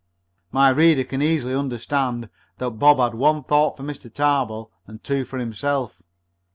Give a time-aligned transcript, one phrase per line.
[0.51, 4.11] My reader can easily understand that Bob had one thought for Mr.
[4.11, 6.01] Tarbill and two for himself.